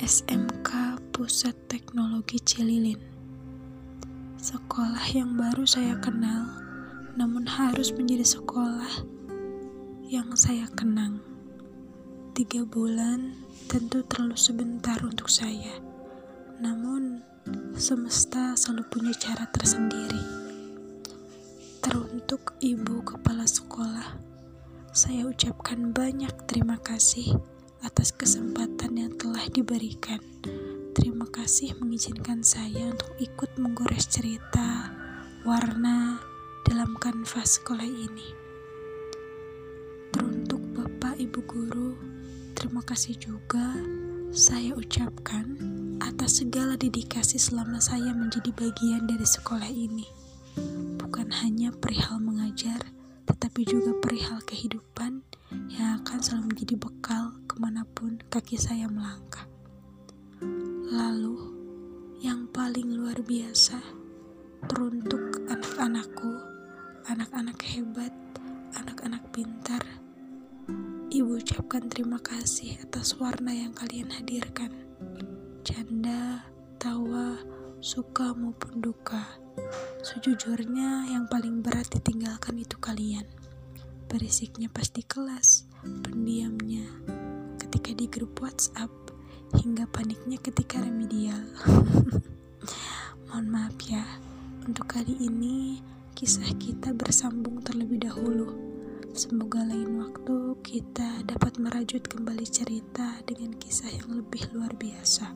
SMK 0.00 0.96
Pusat 1.12 1.68
Teknologi 1.68 2.40
Cililin. 2.40 2.96
Sekolah 4.40 5.04
yang 5.12 5.36
baru 5.36 5.68
saya 5.68 5.92
kenal, 6.00 6.48
namun 7.20 7.44
harus 7.44 7.92
menjadi 7.92 8.24
sekolah 8.24 9.04
yang 10.08 10.32
saya 10.40 10.64
kenang. 10.72 11.20
Tiga 12.32 12.64
bulan 12.64 13.44
tentu 13.68 14.00
terlalu 14.08 14.40
sebentar 14.40 14.96
untuk 15.04 15.28
saya, 15.28 15.76
namun 16.64 17.20
semesta 17.76 18.56
selalu 18.56 18.88
punya 18.88 19.12
cara 19.20 19.44
tersendiri. 19.52 20.24
Teruntuk 21.84 22.56
ibu 22.64 23.04
kepala 23.04 23.44
sekolah, 23.44 24.16
saya 24.96 25.28
ucapkan 25.28 25.92
banyak 25.92 26.32
terima 26.48 26.80
kasih 26.80 27.36
atas 27.80 28.12
kesempatan 28.12 28.96
yang 28.96 29.12
telah 29.16 29.44
diberikan. 29.48 30.20
Terima 30.92 31.24
kasih 31.28 31.72
mengizinkan 31.80 32.44
saya 32.44 32.92
untuk 32.92 33.08
ikut 33.16 33.56
menggores 33.56 34.04
cerita, 34.04 34.92
warna 35.48 36.20
dalam 36.68 36.92
kanvas 37.00 37.56
sekolah 37.56 37.86
ini. 37.86 38.36
Teruntuk 40.12 40.60
Bapak 40.76 41.16
Ibu 41.16 41.40
Guru, 41.48 41.90
terima 42.52 42.84
kasih 42.84 43.16
juga 43.16 43.72
saya 44.28 44.76
ucapkan 44.76 45.56
atas 46.04 46.44
segala 46.44 46.76
dedikasi 46.76 47.40
selama 47.40 47.80
saya 47.80 48.12
menjadi 48.12 48.52
bagian 48.52 49.08
dari 49.08 49.24
sekolah 49.24 49.70
ini. 49.72 50.04
Bukan 51.00 51.32
hanya 51.32 51.72
perihal 51.72 52.20
mengajar, 52.20 52.92
tetapi 53.24 53.64
juga 53.64 53.96
perihal 53.96 54.09
ke 57.60 57.68
mana 57.68 57.84
pun 57.92 58.16
kaki 58.32 58.56
saya 58.56 58.88
melangkah. 58.88 59.44
Lalu, 60.96 61.36
yang 62.24 62.48
paling 62.48 62.88
luar 62.88 63.20
biasa, 63.20 63.76
teruntuk 64.64 65.44
anak-anakku, 65.44 66.40
anak-anak 67.04 67.60
hebat, 67.60 68.16
anak-anak 68.80 69.20
pintar, 69.36 69.84
Ibu 71.12 71.36
ucapkan 71.36 71.84
terima 71.92 72.16
kasih 72.24 72.80
atas 72.80 73.20
warna 73.20 73.52
yang 73.52 73.76
kalian 73.76 74.08
hadirkan. 74.08 74.72
Canda, 75.60 76.48
tawa, 76.80 77.36
suka 77.84 78.32
maupun 78.32 78.80
duka. 78.80 79.36
Sejujurnya 80.00 81.12
yang 81.12 81.28
paling 81.28 81.60
berat 81.60 81.92
ditinggalkan 81.92 82.56
itu 82.56 82.80
kalian. 82.80 83.28
Berisiknya 84.08 84.72
pasti 84.72 85.04
kelas, 85.04 85.68
pendiamnya 85.84 86.88
ketika 87.70 87.94
di 87.94 88.10
grup 88.10 88.34
WhatsApp, 88.42 88.90
hingga 89.54 89.86
paniknya 89.94 90.42
ketika 90.42 90.82
remedial. 90.82 91.38
Mohon 93.30 93.46
maaf 93.46 93.78
ya, 93.86 94.02
untuk 94.66 94.90
kali 94.90 95.14
ini 95.22 95.78
kisah 96.18 96.50
kita 96.58 96.90
bersambung 96.90 97.62
terlebih 97.62 98.02
dahulu. 98.02 98.58
Semoga 99.14 99.62
lain 99.62 100.02
waktu 100.02 100.58
kita 100.66 101.22
dapat 101.22 101.62
merajut 101.62 102.02
kembali 102.10 102.42
cerita 102.42 103.22
dengan 103.22 103.54
kisah 103.54 103.94
yang 103.94 104.18
lebih 104.18 104.50
luar 104.50 104.74
biasa. 104.74 105.30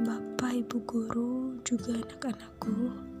Bapak, 0.00 0.52
Ibu 0.64 0.78
guru, 0.88 1.60
juga 1.60 1.92
anak-anakku, 1.92 3.11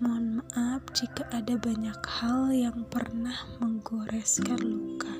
Mohon 0.00 0.40
maaf 0.40 0.80
jika 0.96 1.28
ada 1.28 1.60
banyak 1.60 2.00
hal 2.08 2.48
yang 2.56 2.88
pernah 2.88 3.36
menggoreskan 3.60 4.56
luka, 4.56 5.12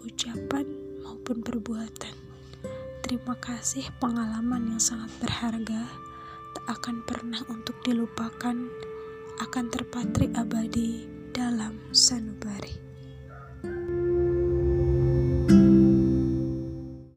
ucapan 0.00 0.64
maupun 1.04 1.44
perbuatan. 1.44 2.16
Terima 3.04 3.36
kasih 3.36 3.84
pengalaman 4.00 4.72
yang 4.72 4.80
sangat 4.80 5.12
berharga, 5.20 5.84
tak 6.56 6.66
akan 6.72 7.04
pernah 7.04 7.44
untuk 7.52 7.76
dilupakan, 7.84 8.56
akan 9.44 9.64
terpatri 9.68 10.32
abadi 10.32 11.04